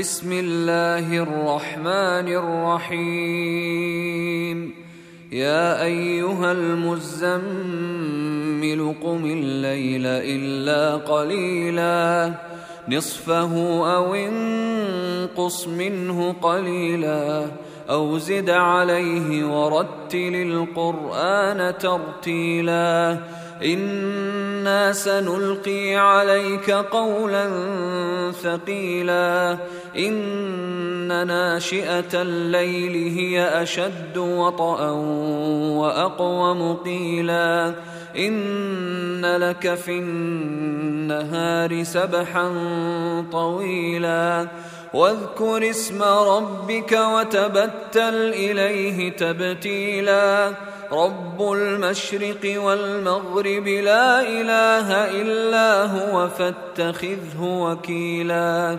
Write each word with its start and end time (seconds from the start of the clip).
بسم 0.00 0.32
الله 0.32 1.22
الرحمن 1.22 2.28
الرحيم. 2.88 4.74
يا 5.32 5.84
أيها 5.84 6.52
المزمل 6.52 7.40
قم 9.04 9.24
الليل 9.24 10.06
إلا 10.06 10.96
قليلا. 10.96 12.34
نصفه 12.88 13.54
أو 13.96 14.14
انقص 14.14 15.68
منه 15.68 16.32
قليلا. 16.32 17.46
أو 17.90 18.18
زد 18.18 18.50
عليه 18.50 19.44
ورتل 19.46 20.34
القرآن 20.34 21.78
ترتيلا. 21.78 23.18
إنا 23.64 24.92
سنلقي 24.92 25.94
عليك 25.94 26.70
قولا 26.70 27.50
ثقيلا. 28.32 29.58
إن 29.98 31.26
ناشئة 31.26 32.22
الليل 32.22 33.18
هي 33.18 33.62
أشد 33.62 34.16
وطئا 34.16 34.90
وأقوم 35.80 36.74
قيلا. 36.74 37.74
إن 38.18 39.36
لك 39.36 39.74
في 39.74 39.98
النهار 39.98 41.82
سبحا 41.82 42.52
طويلا. 43.32 44.48
واذكر 44.94 45.70
اسم 45.70 46.02
ربك 46.02 46.92
وتبتل 46.92 48.14
إليه 48.14 49.16
تبتيلا. 49.16 50.52
رب 50.92 51.52
المشرق 51.52 52.62
والمغرب 52.62 53.68
لا 53.68 54.20
إله 54.20 55.10
إلا 55.22 55.84
هو 55.84 56.28
فاتخذه 56.28 57.40
وكيلا. 57.40 58.78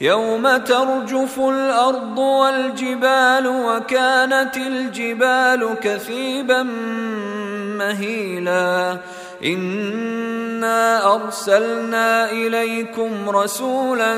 يوم 0.00 0.56
ترجف 0.56 1.40
الأرض 1.40 2.18
والجبال 2.18 3.46
وكانت 3.46 4.56
الجبال 4.56 5.74
كثيبا 5.82 6.62
مهيلا. 7.78 8.98
إنا 9.44 11.14
أرسلنا 11.14 12.30
إليكم 12.30 13.30
رسولا 13.30 14.16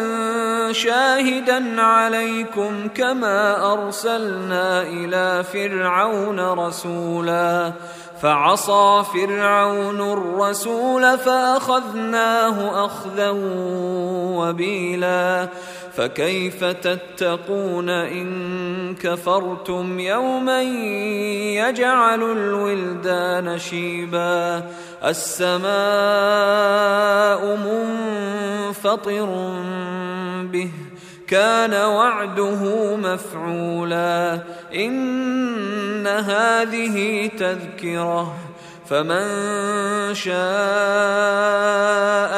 شاهدا 0.72 1.82
عليكم 1.82 2.88
كما 2.94 3.72
أرسلنا 3.72 4.82
إلى 4.82 5.44
فرعون 5.52 6.40
رسولا. 6.40 7.72
فعصى 8.22 9.04
فرعون 9.14 10.12
الرسول 10.12 11.18
فأخذناه 11.18 12.86
أخذا 12.86 13.30
وبيلا. 14.36 15.48
فكيف 15.96 16.64
تتقون 16.64 17.88
إن 17.88 18.94
كفرتم 18.94 20.00
يوما 20.00 20.62
يجعل 20.62 22.22
الولدان 22.22 23.58
شيبا. 23.58 24.62
السماء 25.04 25.72
منفطر 27.56 29.26
به 30.52 30.70
كان 31.28 31.74
وعده 31.74 32.96
مفعولا. 32.96 34.40
إن 34.74 35.11
هذه 36.20 37.26
تذكرة 37.38 38.34
فمن 38.86 39.24
شاء 40.14 40.32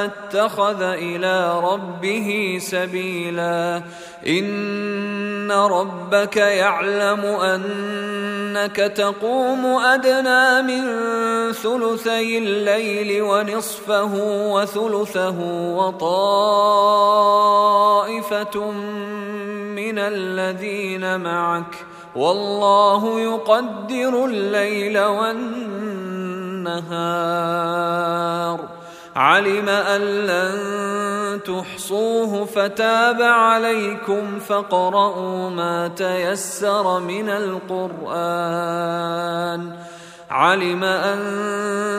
اتخذ 0.05 0.83
إلى 0.83 1.61
ربه 1.61 2.59
سبيلا. 2.61 3.83
إن 4.27 5.53
ربك 5.53 6.37
يعلم 6.37 7.21
أنك 7.25 8.77
تقوم 8.77 9.67
أدنى 9.67 10.63
من 10.63 10.83
ثلثي 11.53 12.39
الليل 12.39 13.23
ونصفه 13.23 14.15
وثلثه 14.55 15.41
وطائفة 15.77 16.61
من 19.77 19.99
الذين 19.99 21.21
معك. 21.21 21.94
والله 22.17 23.21
يقدر 23.21 24.25
الليل 24.25 24.99
والنهار. 24.99 25.95
علم 29.17 29.69
أن 29.69 30.01
لن 30.01 31.41
تحصوه 31.43 32.45
فتاب 32.45 33.23
عليكم 33.23 34.39
فاقرؤوا 34.39 35.51
ما 35.51 35.89
تيسر 35.89 37.01
من 37.01 37.29
القرآن. 37.29 38.55
علم 40.31 40.85
أن 40.85 41.21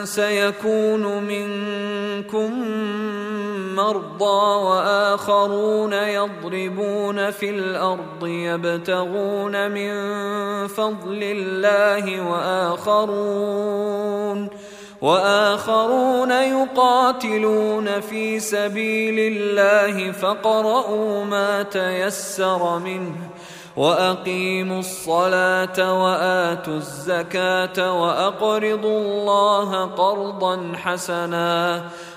سيكون 0.05 1.23
منكم 1.23 2.51
مرضى 3.75 4.65
وآخرون 4.65 5.93
يضربون 5.93 7.31
في 7.31 7.49
الأرض 7.49 8.27
يبتغون 8.27 9.71
من 9.71 9.93
فضل 10.67 11.19
الله 11.23 12.31
وآخرون 12.31 13.45
وآخرون 15.01 16.31
يقاتلون 16.31 17.99
في 17.99 18.39
سبيل 18.39 19.19
الله 19.19 20.11
فاقرؤوا 20.11 21.25
ما 21.25 21.63
تيسر 21.63 22.79
منه 22.79 23.15
وأقيموا 23.77 24.79
الصلاة 24.79 26.03
وآتوا 26.03 26.73
الزكاة 26.73 28.01
وأقرضوا 28.01 28.99
الله 28.99 29.85
قرضا 29.85 30.73
حسنا 30.75 31.83